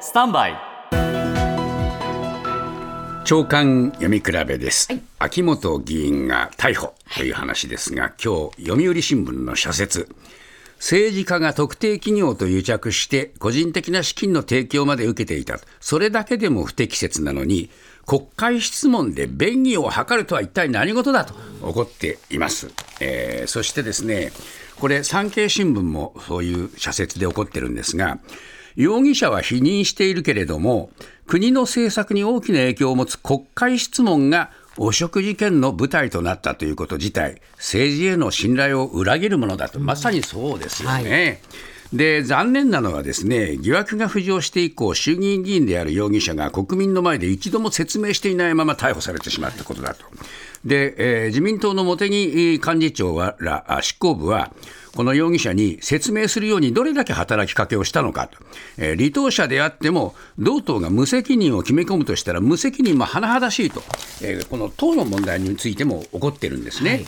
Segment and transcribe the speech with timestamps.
[0.00, 0.56] スタンバイ。
[3.24, 10.08] 長官読み比べです、秋元議員が逮捕という話ですが、今日読売新聞の社説。
[10.78, 15.58] 政治家が特定企業と癒着して個人的な資金の提供まで受けていた。
[15.80, 17.70] それだけでも不適切なのに
[18.06, 22.70] 国会質問で便宜を図るとは一体何事だと怒っています、
[23.00, 24.30] えーそしてですね
[24.78, 28.18] これ産経新聞もそういう社説で怒ってるんですが
[28.76, 30.90] 容疑者は否認しているけれども、
[31.26, 41.40] 国の政策に大きな影響を持つ国会質問が汚職事件の舞台となったということ自体、政治への信頼を裏切るものだと、まさにそうですよね。
[41.92, 50.04] で残念なのはですね疑惑が浮上して以降、衆議院議員である容疑者が国民の前で一度も説明していないまま逮捕されてしまったことだと。
[50.64, 54.52] で、えー自民党の茂木幹事長ら執行部は、
[54.96, 58.38] この容疑者に説明するようにどれだけ働きかけをしたのかと、
[58.78, 63.82] えー離党者であっても、同党が無責任を決め込むとしたら、無責任も甚だしいと、
[64.22, 67.04] えーこの党の問題についても怒ってるんですね。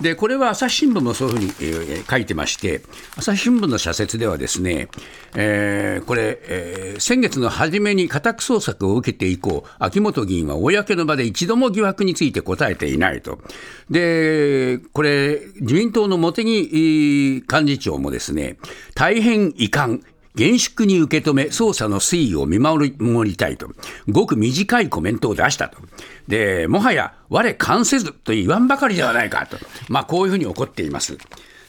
[0.00, 2.82] でこれは朝日新聞もそういうふうに、えー書いてまして、
[3.16, 4.88] 朝日新聞の社説では、ですね、
[5.34, 13.38] えーこれ、えー先月の初めに家宅捜索を受けて以降、秋元議員は公の場で一度も疑惑について答えていないと。
[13.90, 18.58] で、これ、自民党の茂木幹事長もですね、
[18.94, 20.00] 大変遺憾。
[20.34, 22.92] 厳粛に受け止め、捜査の推移を見守
[23.30, 23.68] りたいと、
[24.08, 25.78] ごく短いコメントを出したと、
[26.26, 29.56] でもはや、我関せずと言わんばかりではないかと、
[29.88, 31.18] まあ、こういうふうに怒っています。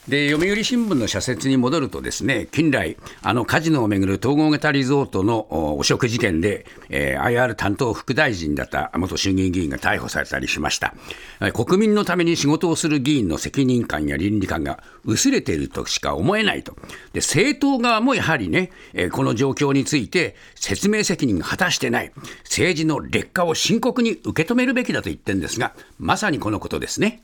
[0.07, 10.93] で読売新聞の社説に戻ると、ですね近来、あのカジノをめぐる統合型リゾートの汚職事件で、えー IR 担当副大臣だった元衆議院議員が逮捕されたりしました。
[11.53, 16.75] 国民のために仕事をする議員の責任感や倫理観が薄れているとしか思えないと、
[17.13, 22.11] で政党側もやはりね、えーこの状況について説明責任が果たしてない、
[22.43, 27.23] 政治の劣化を深刻に受け止めるべきだと言ってるんですが、まさにこのことですね。